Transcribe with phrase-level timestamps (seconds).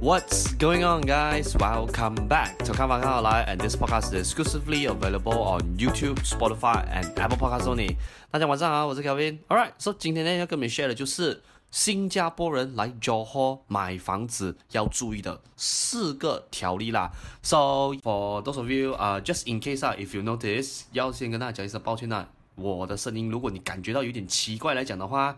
[0.00, 1.56] What's going on, guys?
[1.56, 7.36] Welcome back to 看法看好来 and this podcast is exclusively available on YouTube, Spotify, and Apple
[7.36, 7.96] Podcasts only.
[8.30, 9.38] 大家晚上好，我是 Kevin.
[9.48, 11.42] All right, so 今天呢要跟你们 share 的就是
[11.72, 17.10] 新加坡人来 Johor 买房子要注意的四个条例啦。
[17.42, 22.28] So for those of you, uh, just in case 啊，if you notice，要先跟大家讲一声抱歉啦。
[22.54, 25.36] 我的声音，如果你感觉到有点奇怪来讲的话，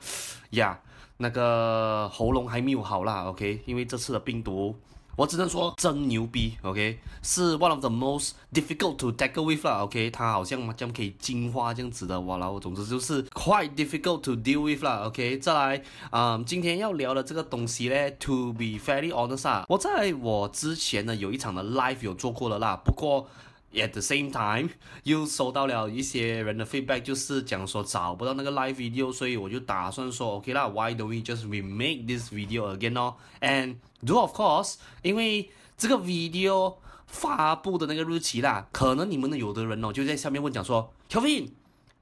[0.50, 0.79] 呀。
[1.23, 4.75] 那个喉咙还没有好啦，OK，因为这次的病毒，
[5.16, 18.55] 我只能说真牛逼，OK，是 one of the most difficult to tackle with 啦，OK，它好像这样可以进化这样子的，哇，然后总之就是 quite difficult to deal with 啦，OK，再来，嗯，今天要聊的这个东西呢，to
[18.55, 23.29] be fairly honest 啊，我在我之前呢有一场的 live 有做过了啦，不过。
[23.72, 24.70] At the same time，
[25.04, 35.96] 又收到了一些人的 feedback，就是讲说找不到那个 live video，所以我就打算说，OK 啦，Why don't we just remake this video again 哦？And do of course，因为这个
[35.96, 41.50] video 发布的那个日期啦，可能你们的有的人哦就在下面问讲说，Kevin，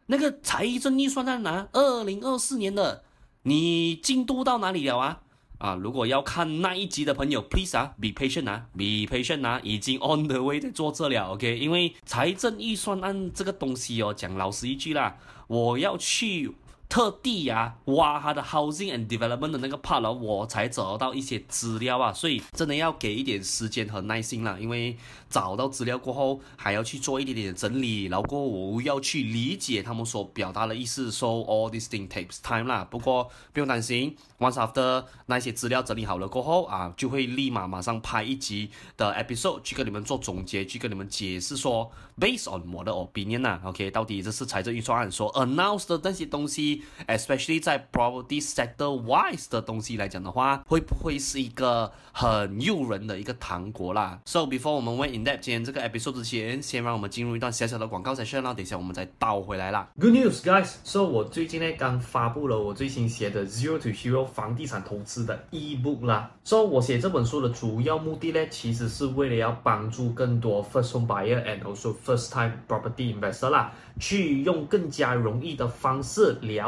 [0.06, 3.05] 那个财政预算案啊，二零二四年的，
[3.42, 5.20] 你进度到哪里了啊？
[5.59, 11.59] 啊，如果要看那一集的朋友，please 啊，be patient 啊，be patient 啊，已经 on the way 在做这了，OK？
[11.59, 15.17] 因为财政预算案这个东西哦，讲老实一句啦，
[15.48, 16.55] 我要去。
[16.89, 24.97] 特地呀、啊，挖他的 housing and development 的那个 part 了，我才找到一些资料啊，所以真的要给一点时间和耐心啦，因为
[25.28, 32.86] 找到资料过后，还要去做一点点整理，然后我要去理解他们所表达的意思，so all these things takes time 啦。
[32.91, 46.78] 不过不用担心，once after 那些资料整理好了过后啊，就会立马马上拍一集的 episode 去跟你们做总结，去跟你们解释说，based on 我的 opinion 啊，OK，到底这是财政预算案所 announce 的那些东西。
[47.07, 58.55] Especially 在 property sector wise 的东西来讲的话，会不会是一个很诱人的一个糖果啦？So before 我们 went in depth 今天这个 episode 之前，先让我们进入一段小小的广告 session 啦。
[58.55, 59.89] 等一下我们再倒回来啦。
[60.01, 60.75] Good news, guys!
[60.84, 66.31] So 我最近呢刚发布了我最新写的 Zero to Hero 房地产投资的 ebook 啦。
[66.44, 76.68] So 我写这本书的主要目的呢，其实是为了要帮助更多 first home buyer and also first time property investor 啦，去用更加容易的方式了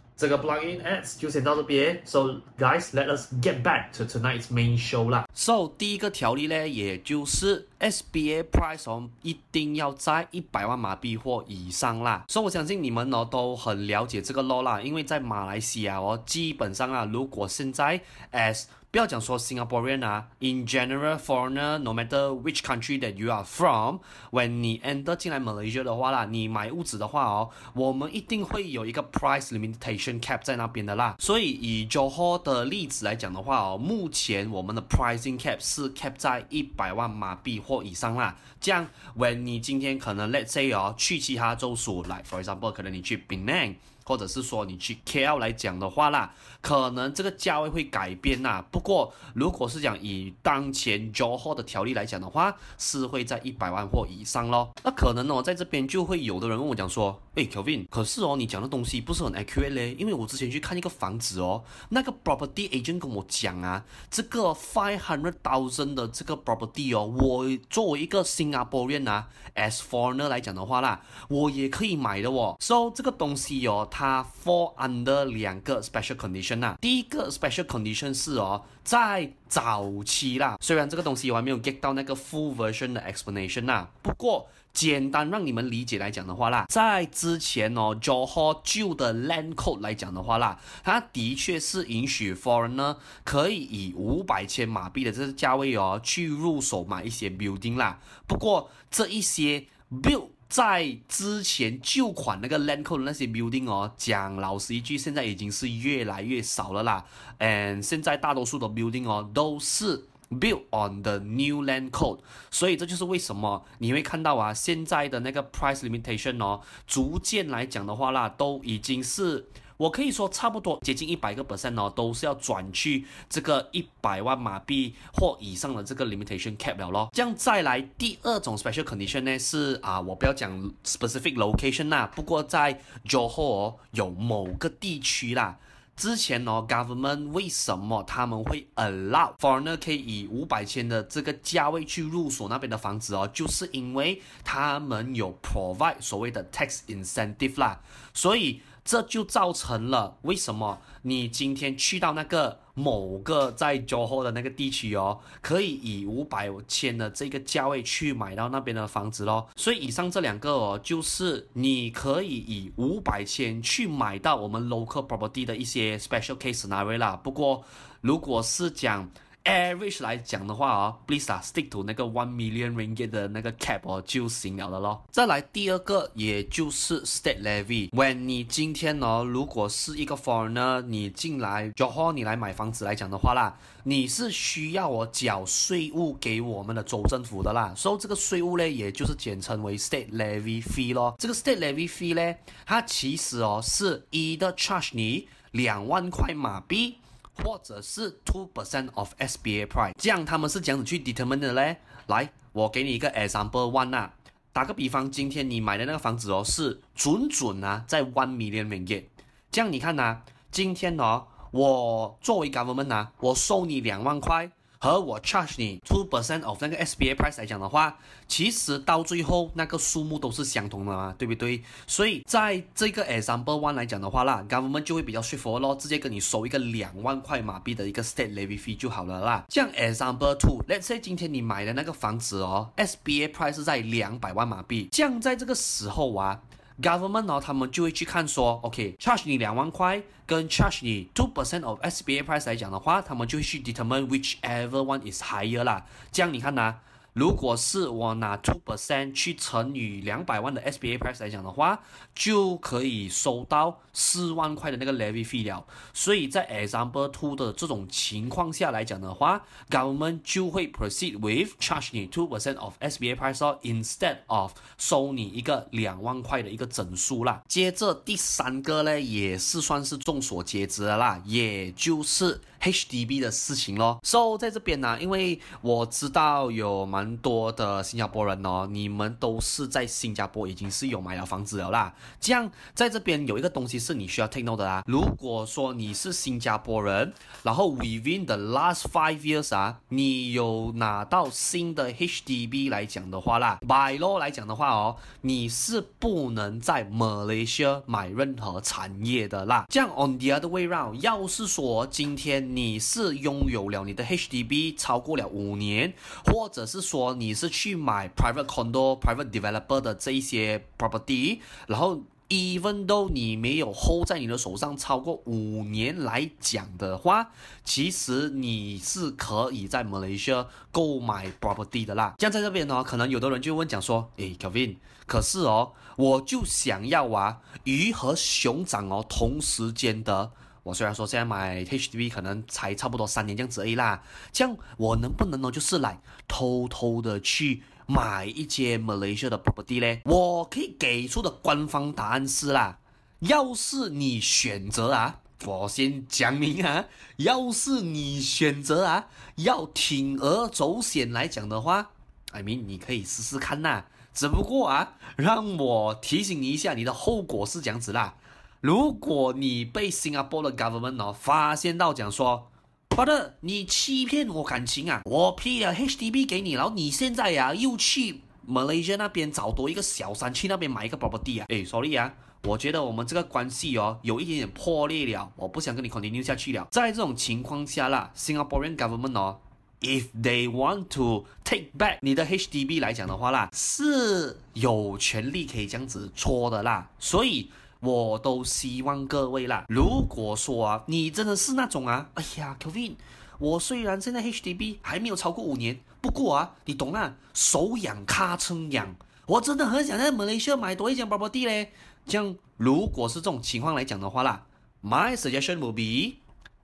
[0.20, 5.26] 这个 plugin ads 就先到这边，So guys, let us get back to tonight's main show 啦。
[5.34, 12.23] So 第一个条例呢，也就是 SBA price 哦，一定要在一百万马币或以上啦。
[12.27, 17.99] 所以我相信你们哦都很了解这个 law 啦，因为在马来西亚哦，基本上啊，如果现在
[18.31, 25.15] as 不要讲说 Singaporean 啊，in general foreigner，no matter which country that you are from，when 你 enter
[25.15, 31.15] 进来 Malaysia 的话啦，你买屋子的话哦，我们一定会有一个 price limitation cap 在那边的啦。
[31.19, 38.35] 所以以 Johor 的例子来讲的话哦，目前我们的 pricing cap 是 cap 在一百万马币或以上啦。
[38.59, 38.85] 这样
[39.17, 43.75] ，when 你今天可能 let's say 哦，去其他州属，like for example，可能你去 Benin。
[44.03, 48.63] 或者是说你去 KL 来讲的话啦，可能这个价位会改变呐。
[48.71, 54.71] 不过如果是讲以当前 Johor 的条例来讲的话，是会在一百万或以上咯。
[54.83, 72.55] 那可能哦，在这边就会有的人问我讲说，诶，Kelvin，可是哦，你讲的东西不是很 accurate 嘞，因为我之前去看一个房子哦，那个 property agent 跟我讲啊，这个 five hundred thousand 的这个 property 哦，我作为一个新加坡人啊，as foreigner 来讲的话啦，我也可以买的哦。
[72.59, 73.87] So 这个东西哦。
[73.91, 83.69] 它 fall under 两个 special condition 啊，第一个 special condition 是哦，在早期啦，虽然这个东西我还没有 get 到那个 full version 的 explanation
[83.69, 92.95] 啊，不过简单让你们理解来讲的话啦，在之前哦，Johor 旧的 land code 来讲的话啦，它的确是允许 foreigner
[93.25, 107.05] 可以以五百千马币的这个价位哦，去入手买一些 building 啦，不过这一些 build 在之前旧款那个 land code 的那些 building 哦，讲老实一句，现在已经是越来越少了啦。
[107.37, 112.19] 嗯现在大多数的 building 哦，都是 built on the new land code，
[112.49, 119.47] 所以这就是为什么你会看到啊，现在的那个 price limitation 哦，逐渐来讲的话啦，都已经是。
[119.81, 127.09] 我可以说差不多接近一百个 percent 哦，都是要转去这个一百万马币或以上的这个 limitation cap 了咯。
[127.11, 135.57] 这样再来第二种 special condition 呢是啊，我不要讲 specific location 啦，不过在 Johor 有某个地区啦，
[135.95, 147.79] 之前哦 government 为什么他们会 allow foreigner 可以以五百千的这个价位去入手那边的房子哦，就是因为他们有 provide 所谓的 tax incentive 啦，
[148.13, 148.61] 所以。
[148.83, 159.47] 这就造成了为什么你今天去到那个某个在交货的那个地区哦，可以以五百千的这个价位去买到那边的房子咯。
[159.55, 167.15] 所以以上这两个哦，就是你可以以五百千去买到我们 local property 的一些 special case scenario 啦。
[167.15, 167.63] 不过
[168.01, 169.09] 如果是讲
[169.43, 175.03] ，Average 来讲的话哦，please 啊，stick to 那个 one million ringgit 的那个 cap 哦就行了的咯。
[175.11, 177.89] 再来第二个，也就是 state levy。
[177.91, 187.73] When 你今天哦，如果是一个 foreigner，你进来 j o h o 你来买房子来讲的话啦，你是需要我缴税务给我们的州政府的啦。
[187.75, 191.15] 所以这个税务呢，也就是简称为 state levy fee 咯。
[191.17, 192.35] 这个 state levy fee 呢，
[192.65, 196.97] 它其实哦是 either charge 你两万块马币。
[197.43, 201.77] 或者是 two percent of SBA price，这样他们是怎样子去 determine 的嘞。
[202.07, 204.13] 来，我给你一个 example one 啊，
[204.53, 209.05] 打个比方，今天你买的那个房子哦，是准准啊，在 one million ringgit。
[209.51, 210.21] 这样你看呐、
[210.51, 214.51] 今天哦，我作为 government 啊，我收你两万块。
[214.83, 221.61] 和我 charge 你 two percent of 那个 SBA price 来讲的话，其实到最后那个数目都是相同的嘛，对不对？
[221.85, 229.45] 所以在这个 example one 来讲的话啦，government 就会比较 straightforward 咯，直接跟你收一个两万块马币的一个 state levy fee 就好了啦。
[229.49, 236.41] 像 example two，let's say 今天你买的那个房子哦，SBA price 是在两百万马币，这样在这个时候啊。
[236.79, 245.63] Government 呢，他们就会去看说，OK，charge 你两万块，跟 charge 你 two percent of SBA price 来讲的话，他们就会去 determine whichever one is higher
[245.63, 245.85] 啦。
[246.11, 246.75] 这样你看呐。
[247.13, 251.83] 如果是我拿 two percent 去乘以两百万的 SBA price 来讲的话，
[252.15, 255.65] 就可以收到四万块的那个 levy fee 了。
[255.93, 264.53] 所以在 example two 的这种情况下来讲的话，government 就会 proceed with charge 你 two percent of SBA price instead of
[264.77, 267.43] 收你一个两万块的一个整数啦。
[267.47, 273.99] 接着第三个呢，也是算是众所皆知的啦，也就是 HDB 的事情咯。
[274.03, 281.93] So 在这边呢，因为我知道有蛮多的新加坡人哦，你们都是在新加坡已经是有买了房子了啦。
[282.19, 284.83] 这样在这边有一个东西是你需要 take note 的啦。
[284.85, 287.13] 如果说你是新加坡人，
[287.43, 299.65] 然后 within the last five years 啊，你有拿到新的 HDB 来讲的话啦，by law 来讲的话哦，你是不能在 Malaysia 买任何产业的啦。
[299.69, 305.93] 这样 on the other way round，要是说今天你是拥有了你的 HDB 超过了五年，
[306.25, 317.29] 或者是说你是去买 private condo、private developer 的这一些 property，然后 even though 你没有 hold 在你的手上超过五年来讲的话，
[317.63, 322.15] 其实你是可以在 Malaysia 购买 property 的啦。
[322.19, 324.75] 像在这边呢，可能有的人就问讲说，诶 k e v i n
[325.07, 330.31] 可是哦，我就想要啊，鱼和熊掌哦同时间的。
[330.63, 340.01] 我虽然说现在买 HDB 可能才差不多三年这样子而已啦，这样我能不能呢，就是来偷偷的去买一间 Malaysia 的 property 嘞？
[340.05, 342.77] 我可以给出的官方答案是啦，
[343.19, 346.85] 要是你选择啊，我先讲明啊，
[347.17, 351.89] 要是你选择啊，要铤而走险来讲的话
[352.31, 353.85] ，I mean 你可以试试看呐。
[354.13, 358.13] 只不过啊，让我提醒你一下，你的后果是这样子啦。
[358.61, 362.51] 如果你被新加坡的 government 哦发现到讲说
[362.89, 372.13] ，Brother，你欺骗我感情啊，我批了 HDB 给你，然后你现在呀、又去 Malaysia 那边找多一个小三去那边买一个 property 啊，诶，sorry 啊，
[372.43, 376.67] 我觉得我们这个关系哦有一点点破裂了，我不想跟你 continue 下去了。
[376.69, 379.39] 在这种情况下啦，Singaporean government 哦。
[379.81, 387.49] If they want to take back 你的 HDB 来讲的话啦，是有权利可以这样子搓的啦，所以
[387.81, 392.93] 我都希望各位啦，如果说啊，你真的是那种啊，哎呀，Kevin，
[393.39, 398.95] 我虽然现在 HDB 还没有超过五年，不过啊，你懂啊，手痒卡称痒，
[399.25, 401.71] 我真的很想在马来西亚买多一间 property 嘞。
[402.05, 404.45] 这样，如果是这种情况来讲的话啦
[404.83, 406.17] ，my suggestion will be。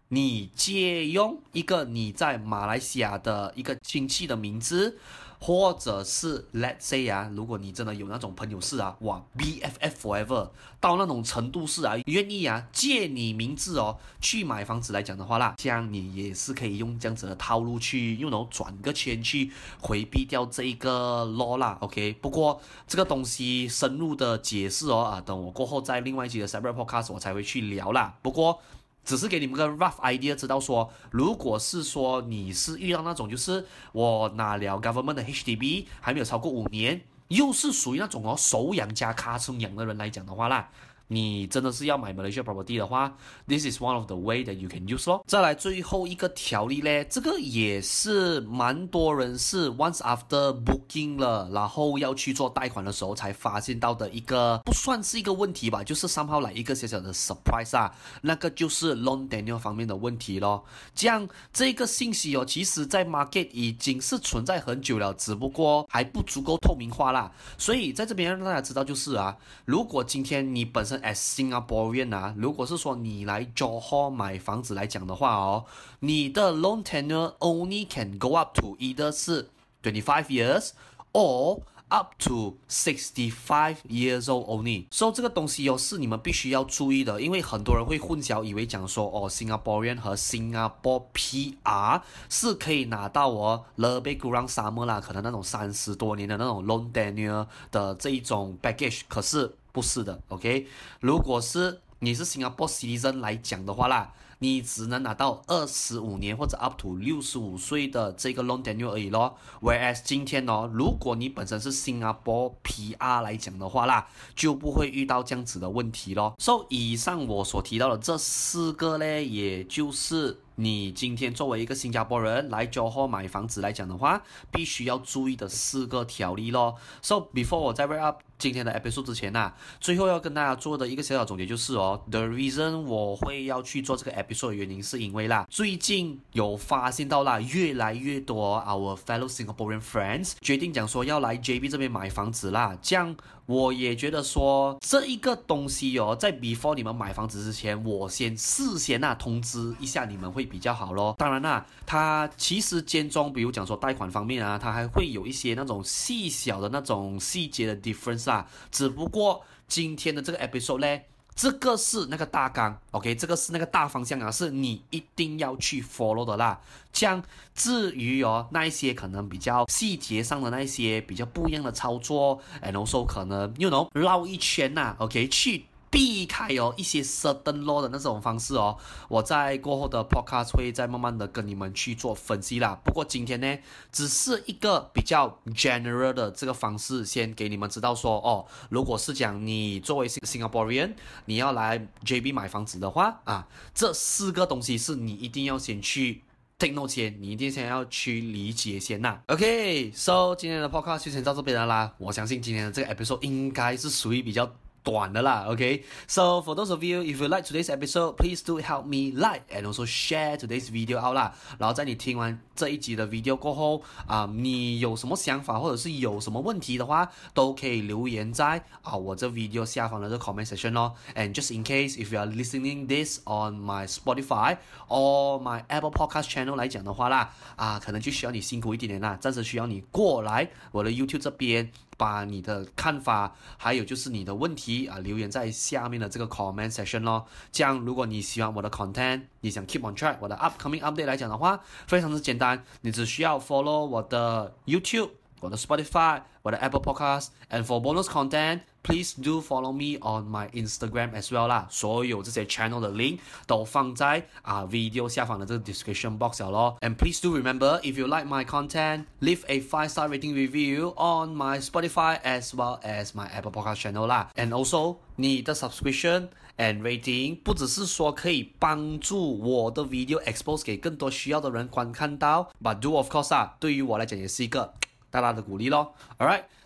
[0.09, 4.97] 你借用一个你在马来西亚的一个亲戚的名字，
[5.39, 22.13] 或者是 Let's say 啊，如果你真的有那种朋友是啊，哇，BFF forever 到那种程度是啊，愿意啊借你名字哦去买房子来讲的话啦，这样你也是可以用这样子的套路去用然后转个圈去回避掉这一个 law 啦，OK？
[22.21, 28.15] 不过这个东西深入的解释哦啊，等我过后在另外一集的 separate podcast 我才会去聊啦。
[28.21, 28.59] 不过。
[29.07, 40.69] 只是给你们个 rough idea，知道说，如果是说你是遇到那种，就是我拿了 government 的 HDB 还没有超过五年，又是属于那种哦手痒加卡称痒的人来讲的话啦。
[41.07, 43.15] 你真的是要买 Malaysia property 的话
[43.47, 45.23] ，this is one of the way that you can use 咯。
[45.25, 60.65] 再来最后一个条例嘞，这个也是蛮多人是 once after booking 了，然后要去做贷款的时候才发现到的一个，不算是一个问题吧，就是上号来一个小小的 surprise 啊，那个就是 loan tenure 方面的问题咯。
[60.93, 67.31] 这样这个信息哦，其实在 market 已经是存在很久了，只不过还不足够透明化啦。
[67.57, 75.65] 所以在这边让大家知道就是啊，如果今天你本身 as Singaporean 啊，如果是说你来 Johor 买房子来讲的话哦，
[75.99, 79.49] 你的 loan tenure only can go up to either 是
[79.83, 80.71] twenty five years
[81.13, 84.85] or up to sixty five years old only。
[84.91, 99.55] 所以这个东西哦是你们必须要注意的，因为很多人会混淆，以为讲说哦 Singaporean 和 Singapore PR 是可以拿到哦 lebih kurang sama 啦，可能那种三十多年的那种 loan tenure 的这一种 baggage，可是。
[99.73, 100.65] 不是的，OK。
[101.01, 109.35] 如果是你是 Singapore citizen 来讲的话啦，你只能拿到二十五年或者 up to 六十五岁的这个 loan tenure 而已咯。
[109.61, 116.35] Whereas 今天哦，如果你本身是 Singapore PR 来讲的话啦，就不会遇到这样子的问题咯。
[116.39, 120.39] So 以上我所提到的这四个呢，也就是。
[120.59, 126.77] 你今天作为一个新加坡人来 Johor 买房子来讲的话，必须要注意的四个条例咯。
[127.03, 140.33] So before 我在 wrap up 今天的 episode 之前呐、啊，最后要跟大家做的一个小小总结就是哦，the reason 我会要去做这个 episode 的原因是因为啦，最近有发现到啦，越来越多 our fellow Singaporean friends
[140.41, 143.15] 决定讲说要来 JB 这边买房子啦，这样。
[143.47, 151.13] 我也觉得说这一个东西哦，在 before 你们买房子之前，我先事先啊通知一下你们会比较好咯。
[151.19, 158.47] 当然啦，它其实间中，比如讲说贷款方面啊，它还会有一些那种细小的那种细节的 difference 啊。
[158.71, 161.01] 只不过今天的这个 episode 呢。
[161.39, 166.59] 这个是那个大纲，OK，这个是那个大方向啊，是你一定要去 follow 的啦。
[166.91, 167.21] 这样
[167.53, 175.67] 至于哦，那一些可能比较细节上的那一些比较不一样的操作，and also 可能 you know 绕一圈呐，OK，去。
[175.89, 178.77] 避开哦一些 certain law 的那种方式哦，
[179.07, 182.79] 我在过后的 podcast 会再慢慢的跟你们去做分析啦。
[182.83, 183.57] 不过今天呢，
[183.91, 190.93] 只是一个比较 general 的这个方式，先给你们知道说哦，如果是讲你作为 Singaporean，
[191.25, 196.23] 你要来 JB 买房子的话啊，这四个东西是你一定要先去
[196.59, 199.19] take note 先，你一定先要去理解先呐。
[199.27, 201.93] OK，so 今天的 podcast 就先到这边了啦。
[201.97, 204.51] 我相信今天的这个 episode 应该是属于比较。
[204.87, 209.63] 短的啦，OK？So for those of you if you like today's episode, please do help me like and
[209.63, 211.35] also share today's video out 啦。
[211.59, 220.95] 然后在你听完这一集的 video 过后啊，你有什么想法或者是有什么问题的话，都可以留言在啊我这 video 下方的这个 comment section 咯。
[221.15, 224.55] And just in case if you are listening this on my Spotify
[224.87, 231.69] or my Apple Podcast channel 来讲的话啦，啊，可能就需要你辛苦一点点啦，暂时需要你过来我的 YouTube 这边。
[231.97, 237.25] 把你的看法，还有就是你的问题啊，留言在下面的这个 comment section 咯。
[237.51, 245.09] 这样，如果你喜欢我的 content，你想 keep on track 我的 upcoming update 来讲的话，非常的简单，你只需要 follow 我的 YouTube。
[245.39, 251.46] 我的 Spotify，我的 Apple Podcast，and for bonus content content，please do follow me on my Instagram as well
[251.46, 251.66] 啦。
[251.70, 256.76] 所有这些 channel 的 link 都放在啊 video 下方的这个 description box 了咯。
[256.80, 262.20] And please do remember，if you like my content，leave a five star rating review on my Spotify
[262.22, 264.30] as well as my Apple Podcast channel 啦。
[264.36, 274.74] And also，你的 subscription and rating 不只是说可以帮助我的 video expose 给更多需要的人观看到，but do of course 啊，对于我来讲也是一个。
[275.10, 275.92] 大大的鼓励咯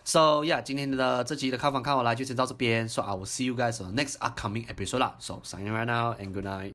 [0.01, 5.85] ，Alright，so yeah，今天的这集的看房看回来就先到这边，so I will see you guys on the next upcoming episode 啦，so signing right
[5.85, 6.65] now and good night。